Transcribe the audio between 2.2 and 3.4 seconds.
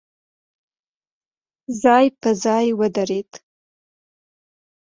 په ځای ودرېد.